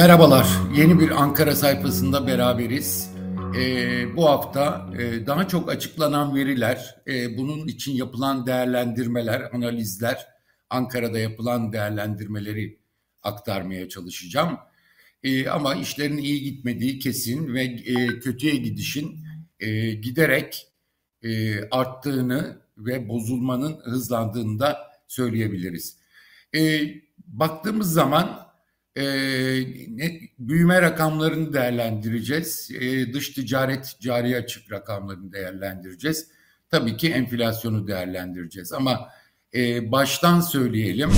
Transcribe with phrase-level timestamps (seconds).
[0.00, 3.10] Merhabalar, yeni bir Ankara sayfasında beraberiz.
[3.56, 10.26] Ee, bu hafta e, daha çok açıklanan veriler, e, bunun için yapılan değerlendirmeler, analizler,
[10.70, 12.78] Ankara'da yapılan değerlendirmeleri
[13.22, 14.58] aktarmaya çalışacağım.
[15.22, 19.18] E, ama işlerin iyi gitmediği kesin ve e, kötüye gidişin
[19.60, 20.66] e, giderek
[21.22, 25.96] e, arttığını ve bozulmanın hızlandığını da söyleyebiliriz.
[26.56, 26.80] E,
[27.26, 28.49] baktığımız zaman
[28.96, 29.04] e,
[29.88, 32.70] ne, büyüme rakamlarını değerlendireceğiz.
[32.80, 36.28] E, dış ticaret cari açık rakamlarını değerlendireceğiz.
[36.70, 39.08] Tabii ki enflasyonu değerlendireceğiz ama
[39.54, 41.10] e, baştan söyleyelim.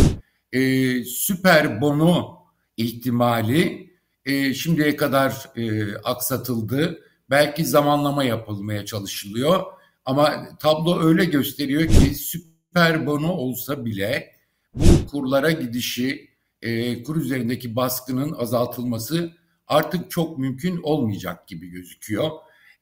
[0.53, 2.43] E, süper bono
[2.77, 3.91] ihtimali
[4.27, 7.01] e, şimdiye kadar e, aksatıldı.
[7.31, 9.63] Belki zamanlama yapılmaya çalışılıyor.
[10.05, 14.33] Ama tablo öyle gösteriyor ki süper bono olsa bile
[14.75, 16.32] bu kurlara gidişi
[16.63, 19.33] e, kur üzerindeki baskının azaltılması
[19.67, 22.31] artık çok mümkün olmayacak gibi gözüküyor.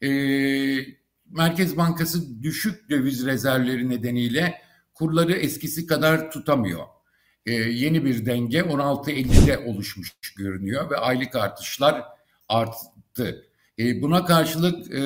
[0.02, 0.08] E,
[1.26, 4.62] Merkez Bankası düşük döviz rezervleri nedeniyle
[4.94, 6.84] kurları eskisi kadar tutamıyor.
[7.46, 12.04] E, yeni bir denge 16.50'de oluşmuş görünüyor ve aylık artışlar
[12.48, 13.46] arttı.
[13.78, 15.02] E, buna karşılık e,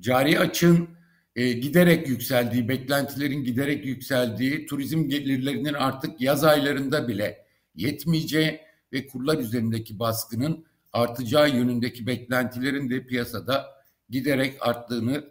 [0.00, 0.97] cari açın
[1.38, 8.60] e, giderek yükseldiği, beklentilerin giderek yükseldiği, turizm gelirlerinin artık yaz aylarında bile yetmeyeceği
[8.92, 13.66] ve kurlar üzerindeki baskının artacağı yönündeki beklentilerin de piyasada
[14.10, 15.24] giderek arttığını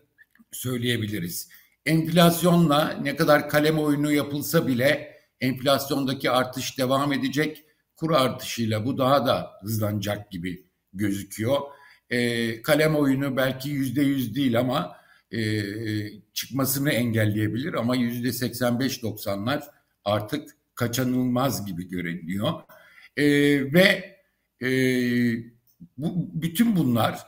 [0.52, 1.50] söyleyebiliriz.
[1.86, 7.64] Enflasyonla ne kadar kalem oyunu yapılsa bile enflasyondaki artış devam edecek.
[7.96, 11.62] Kur artışıyla bu daha da hızlanacak gibi gözüküyor.
[12.10, 14.98] E, kalem oyunu belki yüzde yüz değil ama
[15.32, 15.64] e,
[16.34, 19.64] çıkmasını engelleyebilir ama yüzde 85-90'lar
[20.06, 22.54] artık kaçınılmaz gibi görünüyor.
[23.18, 23.26] E,
[23.74, 24.18] ve
[24.62, 24.70] e,
[25.98, 27.20] bu, bütün bunlar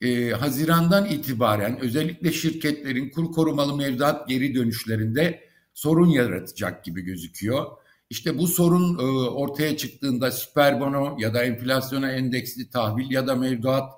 [0.00, 5.44] e, Haziran'dan itibaren özellikle şirketlerin kur korumalı mevduat geri dönüşlerinde
[5.74, 7.66] sorun yaratacak gibi gözüküyor.
[8.10, 13.34] İşte bu sorun e, ortaya çıktığında süper bono ya da enflasyona endeksli tahvil ya da
[13.34, 13.92] mevduat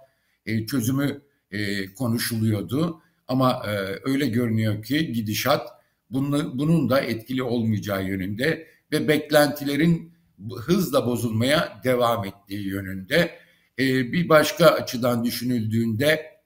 [0.46, 3.00] e, çözümü e, konuşuluyordu.
[3.28, 3.70] Ama e,
[4.04, 5.68] öyle görünüyor ki gidişat
[6.10, 10.12] bunu, bunun da etkili olmayacağı yönünde ve beklentilerin
[10.56, 13.38] hızla bozulmaya devam ettiği yönünde.
[13.78, 16.36] E, bir başka açıdan düşünüldüğünde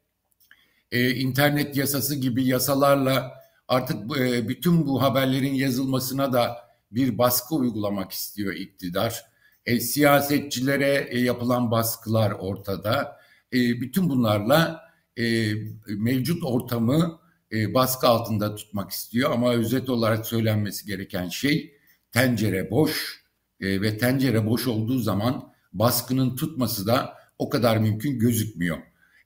[0.93, 6.57] e, internet yasası gibi yasalarla artık e, bütün bu haberlerin yazılmasına da
[6.91, 9.25] bir baskı uygulamak istiyor iktidar.
[9.67, 13.17] E, siyasetçilere e, yapılan baskılar ortada.
[13.53, 15.53] E, bütün bunlarla e,
[15.87, 17.21] mevcut ortamı
[17.53, 21.75] e, baskı altında tutmak istiyor ama özet olarak söylenmesi gereken şey
[22.13, 23.21] tencere boş
[23.61, 28.79] e, ve tencere boş olduğu zaman baskının tutması da o kadar mümkün gözükmüyor.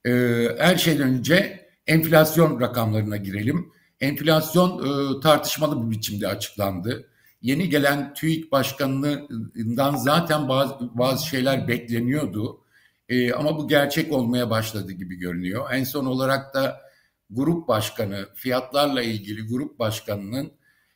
[0.05, 0.11] E,
[0.59, 3.71] her şeyden önce enflasyon rakamlarına girelim.
[4.01, 7.09] Enflasyon e, tartışmalı bir biçimde açıklandı.
[7.41, 12.61] Yeni gelen TÜİK başkanından zaten bazı, bazı şeyler bekleniyordu.
[13.09, 15.65] E, ama bu gerçek olmaya başladı gibi görünüyor.
[15.71, 16.81] En son olarak da
[17.29, 20.51] grup başkanı, fiyatlarla ilgili grup başkanının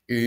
[0.09, 0.17] e,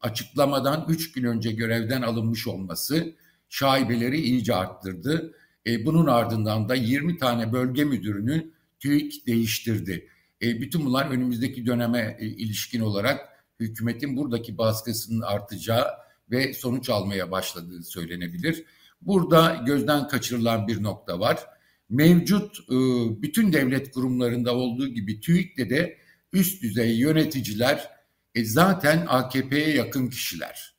[0.00, 3.14] açıklamadan 3 gün önce görevden alınmış olması
[3.48, 5.34] şaibeleri iyice arttırdı.
[5.66, 10.08] E, bunun ardından da 20 tane bölge müdürünü TÜİK değiştirdi.
[10.42, 13.28] E, bütün bunlar önümüzdeki döneme e, ilişkin olarak
[13.60, 15.86] hükümetin buradaki baskısının artacağı
[16.30, 18.64] ve sonuç almaya başladığı söylenebilir.
[19.00, 21.46] Burada gözden kaçırılan bir nokta var.
[21.90, 22.76] Mevcut e,
[23.22, 25.98] bütün devlet kurumlarında olduğu gibi TÜİK'te de
[26.32, 27.90] üst düzey yöneticiler
[28.34, 30.74] e, zaten AKP'ye yakın kişiler.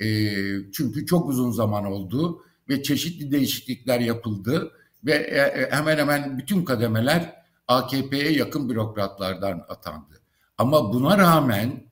[0.00, 0.06] E,
[0.72, 4.72] çünkü çok uzun zaman oldu ve çeşitli değişiklikler yapıldı
[5.04, 7.34] ve hemen hemen bütün kademeler
[7.68, 10.20] AKP'ye yakın bürokratlardan atandı.
[10.58, 11.90] Ama buna rağmen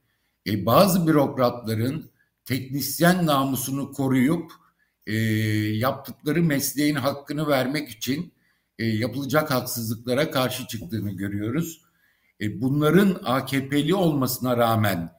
[0.48, 2.10] bazı bürokratların
[2.44, 4.52] teknisyen namusunu koruyup
[5.08, 5.14] e,
[5.76, 8.32] yaptıkları mesleğin hakkını vermek için
[8.78, 11.82] e, yapılacak haksızlıklara karşı çıktığını görüyoruz.
[12.40, 15.12] E, bunların AKP'li olmasına rağmen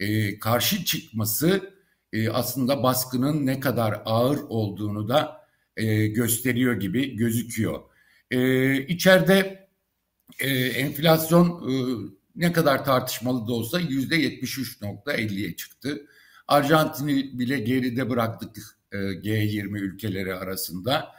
[0.00, 1.72] e, karşı çıkması
[2.12, 5.46] e, aslında baskının ne kadar ağır olduğunu da
[5.76, 7.80] e, gösteriyor gibi gözüküyor.
[8.30, 9.68] E, içeride
[10.40, 11.72] e, enflasyon e,
[12.36, 16.06] ne kadar tartışmalı da olsa yüzde 73.50'ye çıktı.
[16.48, 21.12] Arjantin'i bile geride bıraktık G20 ülkeleri arasında.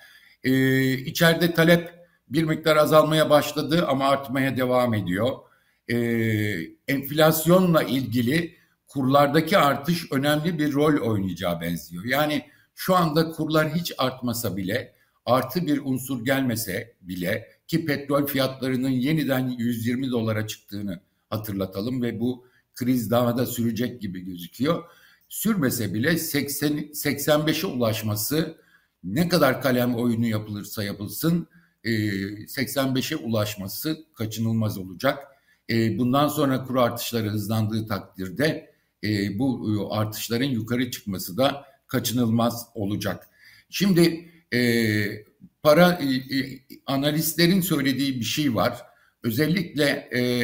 [0.43, 1.93] E, içeride talep
[2.29, 5.31] bir miktar azalmaya başladı ama artmaya devam ediyor.
[5.87, 5.95] E,
[6.87, 8.55] enflasyonla ilgili
[8.87, 12.05] kurlardaki artış önemli bir rol oynayacağı benziyor.
[12.05, 14.93] Yani Şu anda kurlar hiç artmasa bile
[15.25, 20.99] artı bir unsur gelmese bile ki petrol fiyatlarının yeniden 120 dolara çıktığını
[21.29, 24.83] hatırlatalım ve bu kriz daha da sürecek gibi gözüküyor.
[25.33, 28.57] Sürmese bile 80 85'e ulaşması
[29.03, 31.47] ne kadar kalem oyunu yapılırsa yapılsın
[31.83, 35.27] 85'e ulaşması kaçınılmaz olacak.
[35.69, 43.27] E, bundan sonra kur artışları hızlandığı takdirde e, bu artışların yukarı çıkması da kaçınılmaz olacak.
[43.69, 44.59] Şimdi e,
[45.63, 46.01] para
[46.85, 48.81] analistlerin söylediği bir şey var.
[49.23, 49.85] Özellikle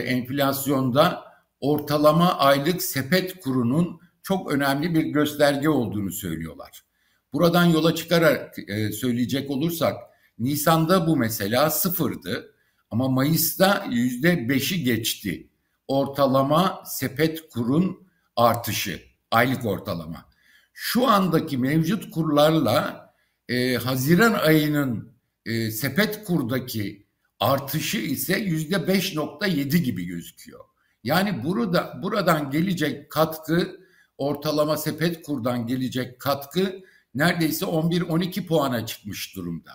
[0.08, 1.24] enflasyonda
[1.60, 6.84] ortalama aylık sepet kurunun çok önemli bir gösterge olduğunu söylüyorlar.
[7.34, 8.56] Buradan yola çıkarak
[8.94, 9.96] söyleyecek olursak
[10.40, 12.56] Nisan'da bu mesela sıfırdı
[12.92, 15.50] ama Mayıs'ta yüzde beşi geçti.
[15.88, 20.26] Ortalama sepet kurun artışı, aylık ortalama.
[20.74, 23.10] Şu andaki mevcut kurlarla
[23.48, 25.14] e, Haziran ayının
[25.46, 27.08] e, sepet kurdaki
[27.40, 30.66] artışı ise yüzde 5.7 gibi gözüküyor.
[31.04, 33.80] Yani burada buradan gelecek katkı
[34.20, 36.84] ortalama sepet kurdan gelecek katkı
[37.16, 39.72] neredeyse 11-12 puana çıkmış durumda.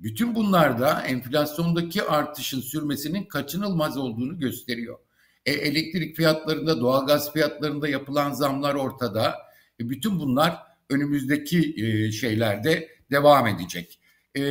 [0.00, 4.98] Bütün bunlar da enflasyondaki artışın sürmesinin kaçınılmaz olduğunu gösteriyor.
[5.46, 9.34] E, elektrik fiyatlarında, doğalgaz fiyatlarında yapılan zamlar ortada.
[9.80, 10.58] E, bütün bunlar
[10.90, 14.00] önümüzdeki e, şeylerde devam edecek.
[14.36, 14.42] E,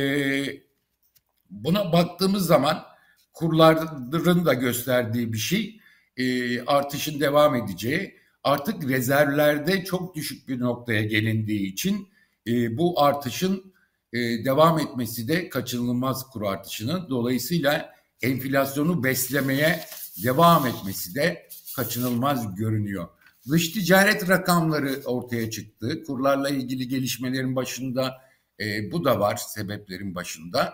[1.50, 2.84] buna baktığımız zaman
[3.32, 5.80] kurların da gösterdiği bir şey
[6.16, 8.21] e, artışın devam edeceği.
[8.44, 12.08] Artık rezervlerde çok düşük bir noktaya gelindiği için
[12.46, 13.72] e, bu artışın
[14.12, 17.10] e, devam etmesi de kaçınılmaz kur artışının.
[17.10, 19.80] Dolayısıyla enflasyonu beslemeye
[20.24, 23.08] devam etmesi de kaçınılmaz görünüyor.
[23.48, 26.04] Dış ticaret rakamları ortaya çıktı.
[26.06, 28.22] Kurlarla ilgili gelişmelerin başında
[28.60, 30.72] e, bu da var sebeplerin başında.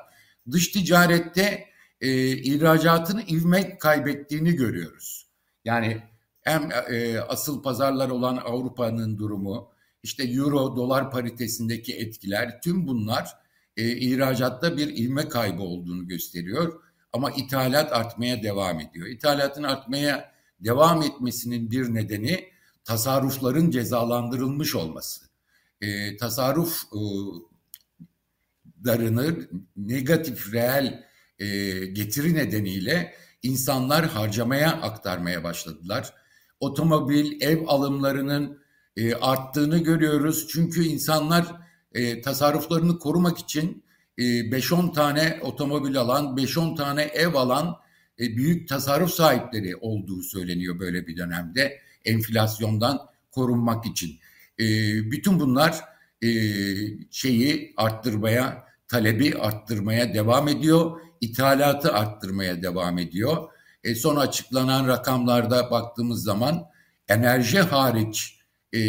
[0.51, 1.65] Dış ticarette
[2.01, 5.27] e, ihracatın ivme kaybettiğini görüyoruz.
[5.65, 6.03] Yani
[6.49, 9.73] hem e, asıl pazarlar olan Avrupa'nın durumu,
[10.03, 13.29] işte euro dolar paritesindeki etkiler tüm bunlar
[13.77, 16.81] e, ihracatta bir ilme kaybı olduğunu gösteriyor.
[17.13, 19.07] Ama ithalat artmaya devam ediyor.
[19.07, 22.49] İthalatın artmaya devam etmesinin bir nedeni
[22.85, 25.25] tasarrufların cezalandırılmış olması.
[25.81, 27.01] E, tasarruf e,
[28.85, 31.05] darını negatif reel
[31.39, 31.47] e,
[31.87, 36.15] getiri nedeniyle insanlar harcamaya aktarmaya başladılar.
[36.61, 38.59] Otomobil, ev alımlarının
[38.97, 40.49] e, arttığını görüyoruz.
[40.49, 41.47] Çünkü insanlar
[41.95, 43.85] e, tasarruflarını korumak için
[44.19, 47.77] e, 5-10 tane otomobil alan, 5-10 tane ev alan
[48.21, 52.99] e, büyük tasarruf sahipleri olduğu söyleniyor böyle bir dönemde enflasyondan
[53.31, 54.19] korunmak için.
[54.59, 54.65] E,
[55.11, 55.81] bütün bunlar
[56.23, 56.29] e,
[57.11, 63.49] şeyi arttırmaya, talebi arttırmaya devam ediyor, ithalatı arttırmaya devam ediyor.
[63.85, 66.67] E, son açıklanan rakamlarda baktığımız zaman
[67.09, 68.39] enerji hariç
[68.73, 68.81] e,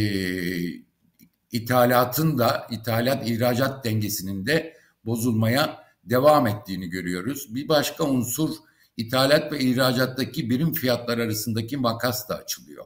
[1.52, 4.74] ithalatın da ithalat ihracat dengesinin de
[5.06, 7.56] bozulmaya devam ettiğini görüyoruz.
[7.56, 8.50] Bir başka unsur
[8.98, 12.86] ithalat ve ihracattaki birim fiyatlar arasındaki makas da açılıyor.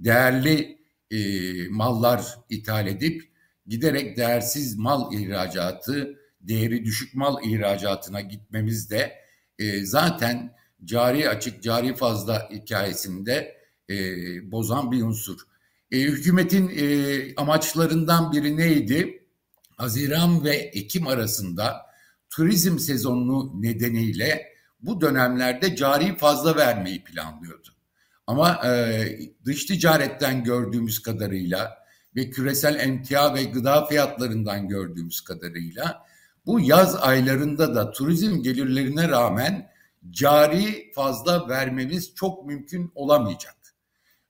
[0.00, 0.78] Değerli
[1.10, 1.18] e,
[1.68, 3.22] mallar ithal edip
[3.66, 9.12] giderek değersiz mal ihracatı, değeri düşük mal ihracatına gitmemiz de
[9.58, 10.54] e, zaten
[10.86, 13.56] cari açık, cari fazla hikayesinde
[13.90, 13.94] e,
[14.52, 15.40] bozan bir unsur.
[15.90, 19.22] E, hükümetin e, amaçlarından biri neydi?
[19.76, 21.76] Haziran ve Ekim arasında
[22.30, 27.68] turizm sezonu nedeniyle bu dönemlerde cari fazla vermeyi planlıyordu.
[28.26, 29.02] Ama e,
[29.44, 31.78] dış ticaretten gördüğümüz kadarıyla
[32.16, 36.06] ve küresel emtia ve gıda fiyatlarından gördüğümüz kadarıyla
[36.46, 39.70] bu yaz aylarında da turizm gelirlerine rağmen
[40.10, 43.56] cari fazla vermemiz çok mümkün olamayacak.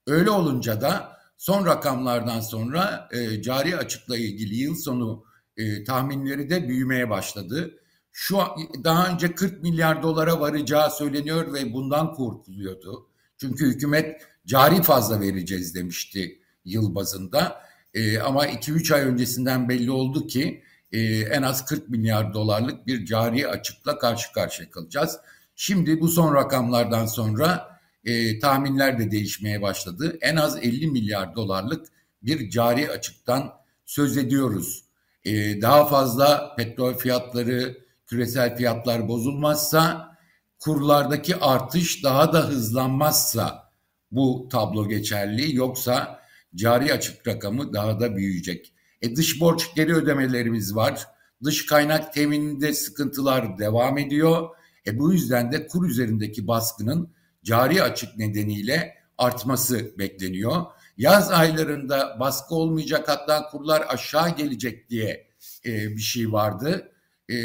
[0.06, 5.24] Öyle olunca da Son rakamlardan sonra e, cari açıkla ilgili yıl sonu
[5.56, 7.78] e, tahminleri de büyümeye başladı.
[8.12, 8.38] Şu
[8.84, 13.08] daha önce 40 milyar dolara varacağı söyleniyor ve bundan korkuluyordu.
[13.36, 17.62] Çünkü hükümet cari fazla vereceğiz demişti yıl bazında.
[17.94, 23.06] E, ama 2-3 ay öncesinden belli oldu ki e, en az 40 milyar dolarlık bir
[23.06, 25.16] cari açıkla karşı karşıya kalacağız.
[25.56, 30.18] Şimdi bu son rakamlardan sonra e, tahminler de değişmeye başladı.
[30.20, 31.86] En az 50 milyar dolarlık
[32.22, 33.52] bir cari açıktan
[33.86, 34.84] söz ediyoruz.
[35.24, 40.16] E, daha fazla petrol fiyatları, küresel fiyatlar bozulmazsa,
[40.58, 43.70] kurlardaki artış daha da hızlanmazsa
[44.10, 45.56] bu tablo geçerli.
[45.56, 46.20] Yoksa
[46.54, 48.72] cari açık rakamı daha da büyüyecek.
[49.02, 51.06] E, dış borç geri ödemelerimiz var.
[51.44, 54.55] Dış kaynak temininde sıkıntılar devam ediyor.
[54.86, 57.10] E, bu yüzden de kur üzerindeki baskının
[57.44, 60.62] cari açık nedeniyle artması bekleniyor.
[60.98, 65.26] Yaz aylarında baskı olmayacak hatta kurlar aşağı gelecek diye
[65.66, 66.92] e, bir şey vardı.
[67.30, 67.36] E,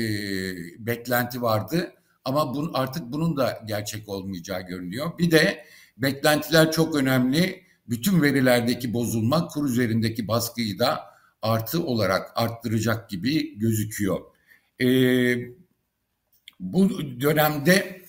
[0.80, 1.94] beklenti vardı.
[2.26, 5.18] Ama bun, artık bunun da gerçek olmayacağı görünüyor.
[5.20, 5.66] Bir de
[5.98, 7.64] beklentiler çok önemli.
[7.90, 11.00] Bütün verilerdeki bozulma kur üzerindeki baskıyı da
[11.42, 14.20] artı olarak arttıracak gibi gözüküyor.
[14.82, 14.88] E,
[16.62, 16.90] bu
[17.22, 18.02] dönemde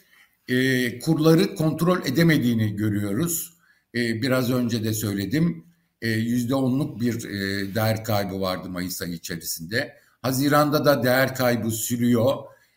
[0.49, 3.53] e, kurları kontrol edemediğini görüyoruz.
[3.95, 5.65] E, biraz önce de söyledim.
[6.03, 9.97] E, yüzde onluk bir e, değer kaybı vardı Mayıs ayı içerisinde.
[10.23, 12.37] Haziranda da değer kaybı sürüyor.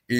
[0.10, 0.18] E,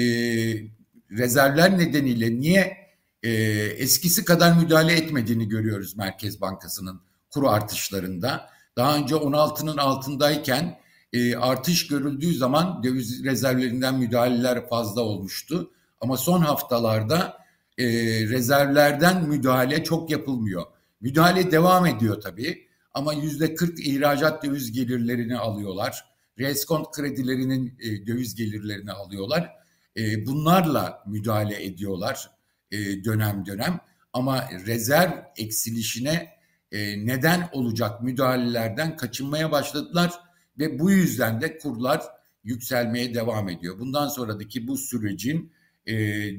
[1.10, 2.76] rezervler nedeniyle niye
[3.22, 3.30] e,
[3.78, 8.50] eskisi kadar müdahale etmediğini görüyoruz Merkez Bankası'nın kuru artışlarında.
[8.76, 10.78] Daha önce 16'nın altındayken
[11.16, 15.70] e, artış görüldüğü zaman döviz rezervlerinden müdahaleler fazla olmuştu.
[16.00, 17.38] Ama son haftalarda
[17.78, 17.86] e,
[18.28, 20.62] rezervlerden müdahale çok yapılmıyor.
[21.00, 26.04] Müdahale devam ediyor tabii ama yüzde 40 ihracat döviz gelirlerini alıyorlar.
[26.38, 29.52] Reskont kredilerinin e, döviz gelirlerini alıyorlar.
[29.96, 32.30] E, bunlarla müdahale ediyorlar
[32.70, 33.80] e, dönem dönem.
[34.12, 36.36] Ama rezerv eksilişine
[36.72, 40.25] e, neden olacak müdahalelerden kaçınmaya başladılar
[40.58, 42.02] ve bu yüzden de kurlar
[42.44, 43.78] yükselmeye devam ediyor.
[43.78, 45.52] Bundan sonraki bu sürecin
[45.86, 45.94] e,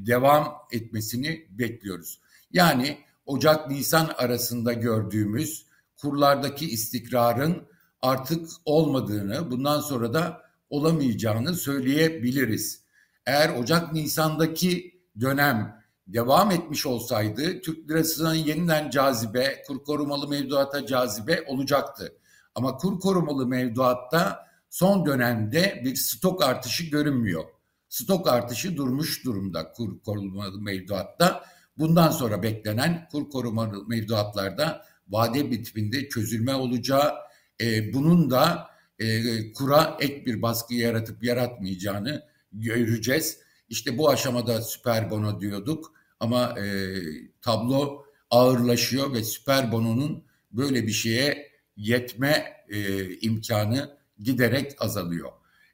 [0.06, 2.20] devam etmesini bekliyoruz.
[2.52, 5.66] Yani Ocak-Nisan arasında gördüğümüz
[6.02, 7.68] kurlardaki istikrarın
[8.02, 12.82] artık olmadığını, bundan sonra da olamayacağını söyleyebiliriz.
[13.26, 22.14] Eğer Ocak-Nisan'daki dönem devam etmiş olsaydı Türk lirasına yeniden cazibe, kur korumalı mevduata cazibe olacaktı.
[22.58, 27.44] Ama kur korumalı mevduatta son dönemde bir stok artışı görünmüyor.
[27.90, 31.44] Stok artışı durmuş durumda kur korumalı mevduatta.
[31.78, 37.14] Bundan sonra beklenen kur korumalı mevduatlarda vade bitiminde çözülme olacağı,
[37.62, 38.68] e, bunun da
[39.00, 43.38] e, kura ek bir baskı yaratıp yaratmayacağını göreceğiz.
[43.70, 46.94] İşte bu aşamada süper bono diyorduk ama e,
[47.42, 51.47] tablo ağırlaşıyor ve süper bononun böyle bir şeye
[51.78, 55.32] yetme e, imkanı giderek azalıyor.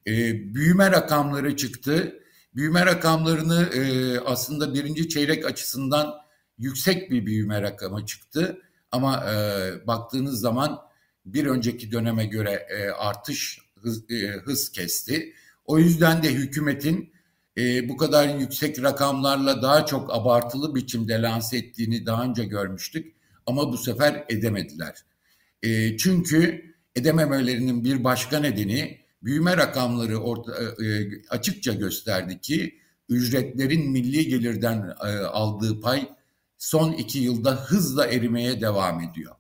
[0.08, 2.20] E, büyüme rakamları çıktı.
[2.56, 6.14] Büyüme rakamlarını e, aslında birinci çeyrek açısından
[6.58, 8.62] yüksek bir büyüme rakamı çıktı.
[8.92, 10.80] Ama e, baktığınız zaman
[11.26, 15.34] bir önceki döneme göre e, artış hız, e, hız kesti.
[15.66, 17.14] O yüzden de hükümetin
[17.58, 23.16] e, bu kadar yüksek rakamlarla daha çok abartılı biçimde lanse ettiğini daha önce görmüştük.
[23.46, 24.96] Ama bu sefer edemediler.
[25.64, 26.64] E, çünkü
[26.96, 32.80] edememelerinin bir başka nedeni büyüme rakamları orta, e, e, açıkça gösterdi ki
[33.10, 36.10] ücretlerin milli gelirden e, aldığı pay
[36.58, 39.36] son iki yılda hızla erimeye devam ediyor.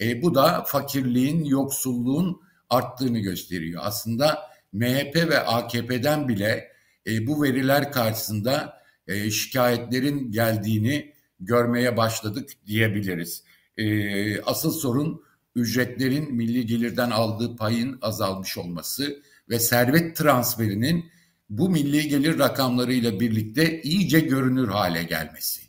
[0.00, 2.40] E, bu da fakirliğin, yoksulluğun
[2.70, 3.82] arttığını gösteriyor.
[3.84, 4.38] Aslında
[4.72, 6.68] MHP ve AKP'den bile
[7.06, 13.44] e, bu veriler karşısında e, şikayetlerin geldiğini görmeye başladık diyebiliriz.
[13.76, 15.25] E, asıl sorun
[15.56, 21.04] ücretlerin milli gelirden aldığı payın azalmış olması ve servet transferinin
[21.50, 25.60] bu milli gelir rakamlarıyla birlikte iyice görünür hale gelmesi.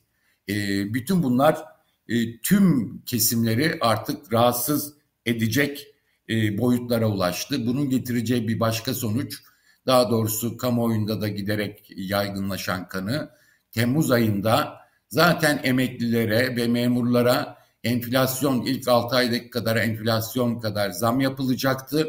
[0.49, 0.53] E,
[0.93, 1.63] bütün bunlar
[2.07, 4.93] e, tüm kesimleri artık rahatsız
[5.25, 5.87] edecek
[6.29, 7.67] e, boyutlara ulaştı.
[7.67, 9.43] Bunun getireceği bir başka sonuç,
[9.85, 13.29] daha doğrusu kamuoyunda da giderek yaygınlaşan kanı,
[13.71, 14.77] Temmuz ayında
[15.09, 17.56] zaten emeklilere ve memurlara
[17.87, 22.07] enflasyon ilk 6 aydaki kadar enflasyon kadar zam yapılacaktı.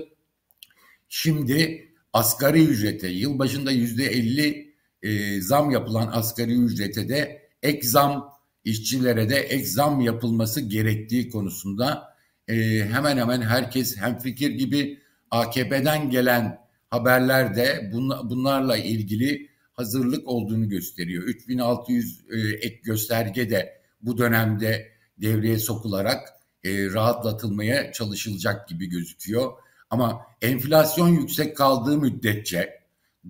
[1.09, 8.33] Şimdi asgari ücrete yılbaşında yüzde 50 e, zam yapılan asgari ücrete de ek zam
[8.65, 12.15] işçilere de ek zam yapılması gerektiği konusunda
[12.49, 12.55] e,
[12.93, 16.59] hemen hemen herkes hem fikir gibi AKP'den gelen
[16.91, 17.91] haberler de
[18.25, 21.23] bunlarla ilgili hazırlık olduğunu gösteriyor.
[21.23, 26.29] 3600 e, ek gösterge de bu dönemde devreye sokularak
[26.65, 29.53] e, rahatlatılmaya çalışılacak gibi gözüküyor.
[29.91, 32.81] Ama enflasyon yüksek kaldığı müddetçe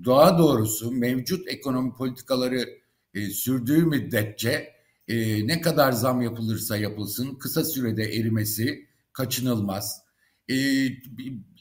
[0.04, 2.68] daha doğrusu mevcut ekonomi politikaları
[3.14, 4.72] e, sürdüğü müddetçe
[5.08, 10.02] e, ne kadar zam yapılırsa yapılsın kısa sürede erimesi kaçınılmaz.
[10.50, 10.54] E,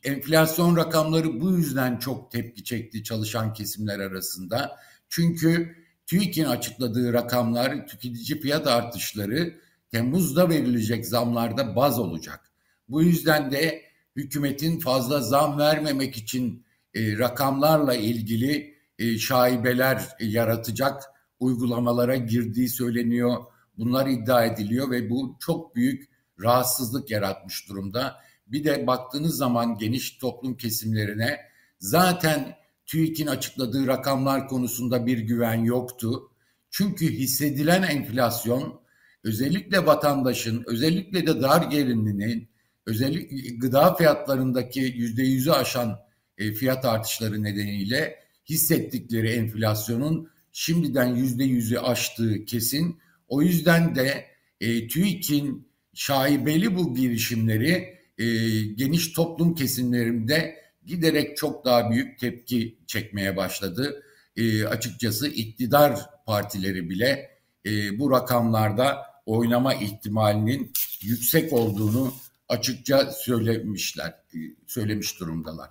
[0.04, 4.80] enflasyon rakamları bu yüzden çok tepki çekti çalışan kesimler arasında.
[5.10, 9.60] Çünkü TÜİK'in açıkladığı rakamlar tüketici fiyat artışları
[9.92, 12.52] Temmuz'da verilecek zamlarda baz olacak.
[12.90, 13.82] Bu yüzden de
[14.16, 21.04] hükümetin fazla zam vermemek için e, rakamlarla ilgili e, şaibeler yaratacak
[21.40, 23.38] uygulamalara girdiği söyleniyor.
[23.78, 28.16] Bunlar iddia ediliyor ve bu çok büyük rahatsızlık yaratmış durumda.
[28.48, 31.40] Bir de baktığınız zaman geniş toplum kesimlerine
[31.80, 36.32] zaten TÜİK'in açıkladığı rakamlar konusunda bir güven yoktu.
[36.70, 38.82] Çünkü hissedilen enflasyon
[39.28, 42.50] özellikle vatandaşın, özellikle de dar gelinlinin,
[42.86, 46.00] özellikle gıda fiyatlarındaki yüzde yüzü aşan
[46.38, 48.16] e, fiyat artışları nedeniyle
[48.50, 53.00] hissettikleri enflasyonun şimdiden yüzde yüzü aştığı kesin.
[53.28, 54.26] O yüzden de
[54.62, 58.26] e, TÜİK'in şaibeli bu girişimleri e,
[58.62, 60.56] geniş toplum kesimlerinde
[60.86, 64.04] giderek çok daha büyük tepki çekmeye başladı.
[64.36, 72.14] E, açıkçası iktidar partileri bile e, bu rakamlarda oynama ihtimalinin yüksek olduğunu
[72.50, 75.70] açıkça söylemişler, e, söylemiş durumdalar.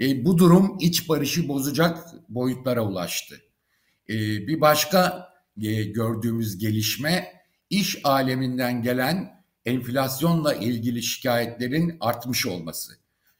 [0.00, 3.40] E, bu durum iç barışı bozacak boyutlara ulaştı.
[4.08, 4.14] E,
[4.46, 5.28] bir başka
[5.62, 7.32] e, gördüğümüz gelişme
[7.70, 12.92] iş aleminden gelen enflasyonla ilgili şikayetlerin artmış olması.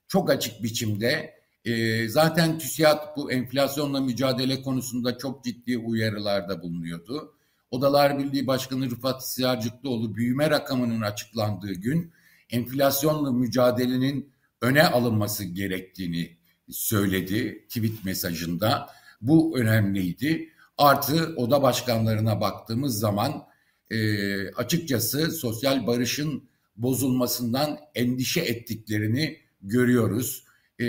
[0.09, 7.35] Çok açık biçimde e, zaten TÜSİAD bu enflasyonla mücadele konusunda çok ciddi uyarılarda bulunuyordu.
[7.73, 12.13] Odalar Birliği Başkanı Rıfat Siyarcıklıoğlu büyüme rakamının açıklandığı gün
[12.51, 16.37] enflasyonla mücadelenin öne alınması gerektiğini
[16.71, 18.91] söyledi tweet mesajında.
[19.21, 20.49] Bu önemliydi.
[20.79, 23.45] Artı oda başkanlarına baktığımız zaman
[23.91, 30.45] e, açıkçası sosyal barışın bozulmasından endişe ettiklerini görüyoruz.
[30.81, 30.85] E,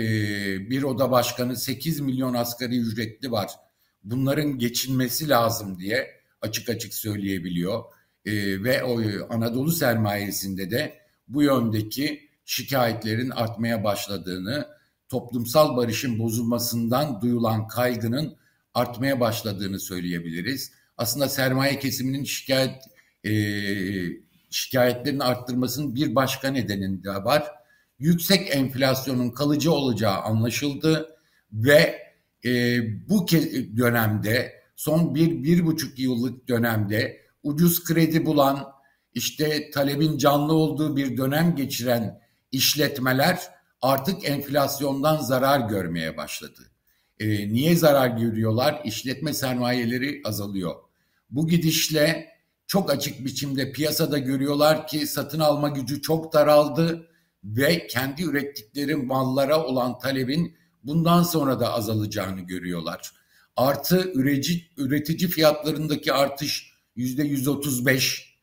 [0.70, 3.50] bir oda başkanı 8 milyon asgari ücretli var.
[4.04, 7.84] Bunların geçinmesi lazım diye açık açık söyleyebiliyor.
[8.24, 8.32] E,
[8.64, 9.00] ve o
[9.34, 14.68] Anadolu sermayesinde de bu yöndeki şikayetlerin artmaya başladığını,
[15.08, 18.36] toplumsal barışın bozulmasından duyulan kaygının
[18.74, 20.72] artmaya başladığını söyleyebiliriz.
[20.96, 22.74] Aslında sermaye kesiminin şikayet
[23.24, 23.32] e,
[24.50, 27.44] şikayetlerin arttırmasının bir başka nedeni de var.
[27.98, 31.16] Yüksek enflasyonun kalıcı olacağı anlaşıldı
[31.52, 32.02] ve
[32.44, 33.26] e, bu
[33.76, 38.72] dönemde son bir, bir buçuk yıllık dönemde ucuz kredi bulan,
[39.14, 42.20] işte talebin canlı olduğu bir dönem geçiren
[42.52, 43.38] işletmeler
[43.82, 46.60] artık enflasyondan zarar görmeye başladı.
[47.20, 48.82] E, niye zarar görüyorlar?
[48.84, 50.74] İşletme sermayeleri azalıyor.
[51.30, 52.28] Bu gidişle
[52.66, 57.08] çok açık biçimde piyasada görüyorlar ki satın alma gücü çok daraldı
[57.44, 63.12] ve kendi ürettikleri mallara olan talebin bundan sonra da azalacağını görüyorlar.
[63.56, 68.34] Artı üretici, üretici fiyatlarındaki artış yüzde 135,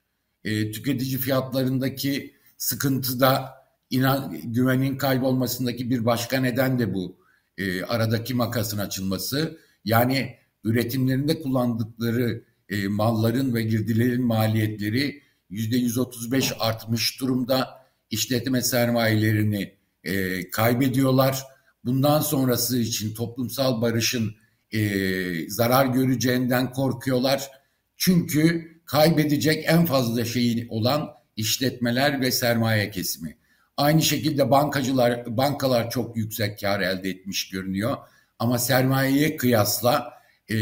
[0.44, 3.54] e, tüketici fiyatlarındaki sıkıntıda
[3.90, 7.18] inan, güvenin kaybolmasındaki bir başka neden de bu
[7.58, 9.58] e, aradaki makasın açılması.
[9.86, 17.82] Yani üretimlerinde kullandıkları e, malların ve girdilerin maliyetleri yüzde 135 artmış durumda.
[18.10, 21.44] İşletme sermayelerini e, kaybediyorlar.
[21.86, 24.36] Bundan sonrası için toplumsal barışın
[24.72, 27.52] e, zarar göreceğinden korkuyorlar.
[27.98, 33.38] Çünkü kaybedecek en fazla şeyi olan işletmeler ve sermaye kesimi.
[33.78, 37.98] Aynı şekilde bankacılar, bankalar çok yüksek kar elde etmiş görünüyor.
[38.40, 40.14] Ama sermayeye kıyasla
[40.52, 40.58] e,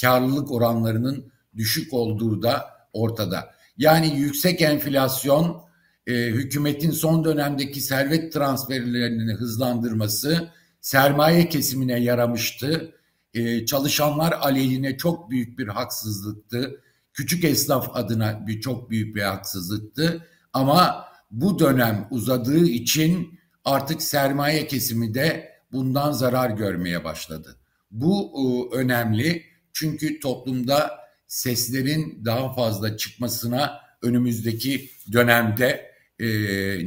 [0.00, 3.54] karlılık oranlarının düşük olduğu da ortada.
[3.78, 5.62] Yani yüksek enflasyon,
[6.06, 10.48] e, hükümetin son dönemdeki servet transferlerini hızlandırması
[10.82, 12.94] sermaye kesimine yaramıştı.
[13.34, 16.80] E, çalışanlar aleyhine çok büyük bir haksızlıktı.
[17.12, 20.26] Küçük esnaf adına bir çok büyük bir haksızlıktı.
[20.52, 27.56] Ama bu dönem uzadığı için artık sermaye kesimi de bundan zarar görmeye başladı.
[27.90, 29.42] Bu e, önemli
[29.72, 30.90] çünkü toplumda
[31.26, 36.26] seslerin daha fazla çıkmasına önümüzdeki dönemde e,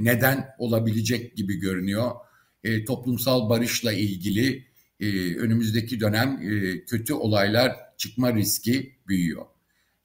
[0.04, 2.12] neden olabilecek gibi görünüyor.
[2.66, 4.66] E, toplumsal barışla ilgili
[5.00, 9.46] e, önümüzdeki dönem e, kötü olaylar çıkma riski büyüyor.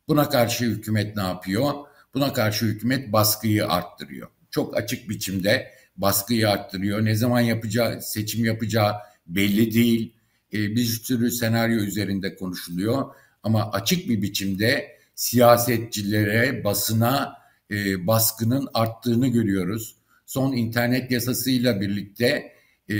[0.09, 1.73] Buna karşı hükümet ne yapıyor?
[2.15, 4.29] Buna karşı hükümet baskıyı arttırıyor.
[4.51, 7.05] Çok açık biçimde baskıyı arttırıyor.
[7.05, 8.95] Ne zaman yapacağı, seçim yapacağı
[9.27, 10.15] belli değil.
[10.53, 13.15] E, bir sürü senaryo üzerinde konuşuluyor.
[13.43, 17.35] Ama açık bir biçimde siyasetçilere, basına
[17.71, 20.00] e, baskının arttığını görüyoruz.
[20.31, 22.53] Son internet yasasıyla birlikte
[22.89, 22.97] e,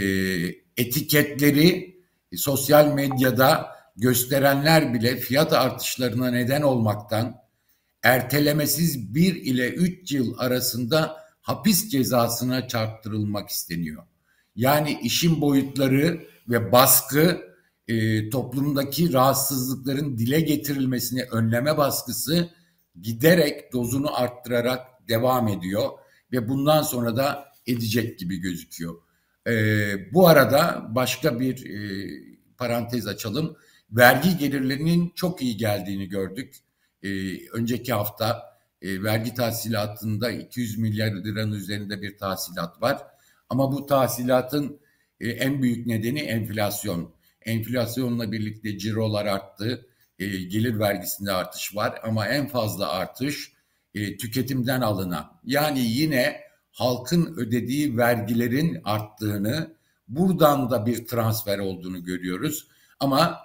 [0.77, 1.97] etiketleri
[2.35, 3.67] sosyal medyada
[3.97, 7.37] gösterenler bile fiyat artışlarına neden olmaktan
[8.03, 14.03] ertelemesiz bir ile üç yıl arasında hapis cezasına çarptırılmak isteniyor.
[14.57, 17.41] Yani işin boyutları ve baskı
[17.89, 22.51] e, toplumdaki rahatsızlıkların dile getirilmesini önleme baskısı
[23.01, 25.91] giderek dozunu arttırarak devam ediyor
[26.33, 28.95] ve bundan sonra da edecek gibi gözüküyor.
[29.47, 29.53] E,
[30.15, 32.11] bu arada başka bir e,
[32.57, 33.57] parantez açalım.
[33.91, 36.57] Vergi gelirlerinin çok iyi geldiğini gördük.
[37.03, 37.09] E,
[37.49, 38.43] önceki hafta
[38.83, 42.99] e, vergi tahsilatında 200 milyar liranın üzerinde bir tahsilat var.
[43.49, 44.81] Ama bu tahsilatın
[45.21, 47.15] e, en büyük nedeni enflasyon.
[47.43, 49.87] Enflasyonla birlikte cirolar arttı.
[50.19, 53.53] E, gelir vergisinde artış var ama en fazla artış
[53.95, 55.41] e, tüketimden alınan.
[55.45, 56.41] Yani yine
[56.73, 59.75] halkın ödediği vergilerin arttığını,
[60.09, 62.67] buradan da bir transfer olduğunu görüyoruz.
[63.01, 63.39] Ama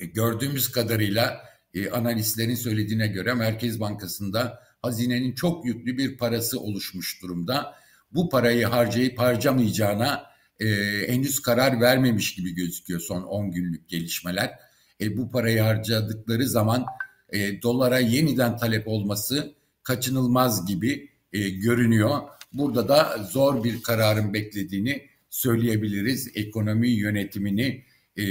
[0.00, 1.40] e, gördüğümüz kadarıyla
[1.74, 7.74] e, analistlerin söylediğine göre Merkez Bankası'nda hazinenin çok yüklü bir parası oluşmuş durumda.
[8.12, 10.26] Bu parayı harcayıp harcamayacağına
[10.60, 10.66] e,
[11.08, 14.58] henüz karar vermemiş gibi gözüküyor son 10 günlük gelişmeler.
[15.00, 16.86] E, bu parayı harcadıkları zaman
[17.32, 22.18] e, dolara yeniden talep olması kaçınılmaz gibi e, görünüyor.
[22.52, 26.30] Burada da zor bir kararın beklediğini söyleyebiliriz.
[26.34, 27.84] Ekonomi yönetimini
[28.16, 28.24] e,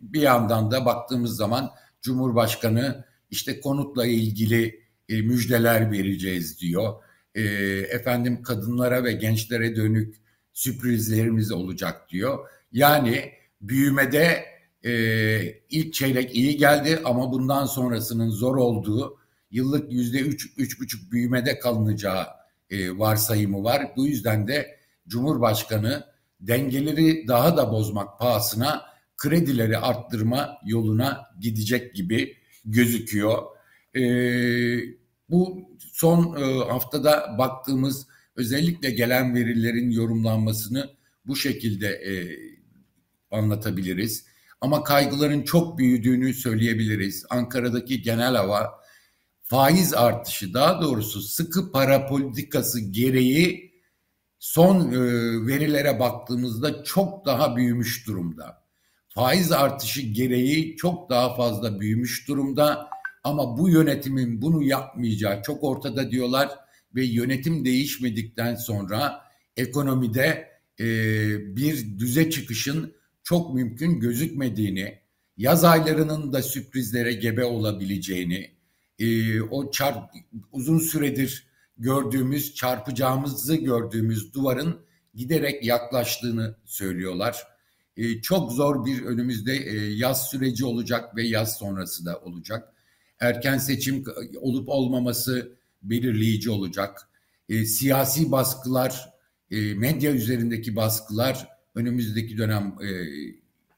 [0.00, 1.70] bir yandan da baktığımız zaman
[2.02, 6.94] Cumhurbaşkanı işte konutla ilgili e, müjdeler vereceğiz diyor.
[7.34, 7.42] E,
[7.90, 10.14] efendim kadınlara ve gençlere dönük
[10.52, 12.48] sürprizlerimiz olacak diyor.
[12.72, 14.44] Yani büyümede
[14.84, 14.92] e,
[15.70, 19.18] ilk çeyrek iyi geldi ama bundan sonrasının zor olduğu
[19.54, 22.26] yıllık yüzde üç, üç buçuk büyümede kalınacağı
[22.70, 23.92] e, varsayımı var.
[23.96, 26.04] Bu yüzden de Cumhurbaşkanı
[26.40, 28.82] dengeleri daha da bozmak pahasına
[29.16, 33.42] kredileri arttırma yoluna gidecek gibi gözüküyor.
[33.96, 34.02] E,
[35.30, 40.90] bu son e, haftada baktığımız özellikle gelen verilerin yorumlanmasını
[41.26, 42.12] bu şekilde e,
[43.30, 44.26] anlatabiliriz.
[44.60, 47.26] Ama kaygıların çok büyüdüğünü söyleyebiliriz.
[47.30, 48.83] Ankara'daki genel hava
[49.44, 53.74] faiz artışı daha doğrusu sıkı para politikası gereği
[54.38, 54.98] son e,
[55.46, 58.64] verilere baktığımızda çok daha büyümüş durumda.
[59.08, 62.88] Faiz artışı gereği çok daha fazla büyümüş durumda
[63.24, 66.50] ama bu yönetimin bunu yapmayacağı çok ortada diyorlar
[66.94, 69.20] ve yönetim değişmedikten sonra
[69.56, 70.48] ekonomide
[70.80, 70.86] e,
[71.56, 74.98] bir düze çıkışın çok mümkün gözükmediğini,
[75.36, 78.53] yaz aylarının da sürprizlere gebe olabileceğini,
[78.98, 80.10] e, o çarp,
[80.52, 81.46] uzun süredir
[81.78, 84.80] gördüğümüz, çarpacağımızı gördüğümüz duvarın
[85.14, 87.46] giderek yaklaştığını söylüyorlar.
[87.96, 92.68] E, çok zor bir önümüzde e, yaz süreci olacak ve yaz sonrası da olacak.
[93.20, 94.04] Erken seçim
[94.40, 97.08] olup olmaması belirleyici olacak.
[97.48, 99.14] E, siyasi baskılar,
[99.50, 102.88] e, medya üzerindeki baskılar önümüzdeki dönem e,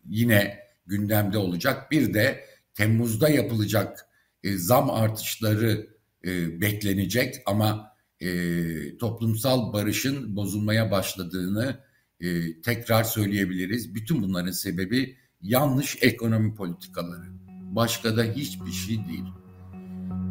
[0.09, 1.91] yine gündemde olacak.
[1.91, 4.07] Bir de Temmuz'da yapılacak
[4.47, 5.87] e, zam artışları
[6.25, 11.81] e, beklenecek ama e, toplumsal barışın bozulmaya başladığını
[12.21, 13.95] e, tekrar söyleyebiliriz.
[13.95, 17.27] Bütün bunların sebebi yanlış ekonomi politikaları.
[17.63, 19.25] Başka da hiçbir şey değil.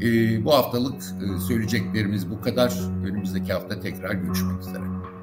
[0.01, 2.73] E, bu haftalık e, söyleyeceklerimiz bu kadar.
[3.05, 5.14] Önümüzdeki hafta tekrar görüşmek üzere.